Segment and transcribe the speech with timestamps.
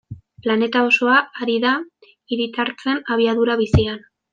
[0.45, 1.75] Planeta osoa ari da
[2.09, 4.07] hiritartzen abiadura bizian.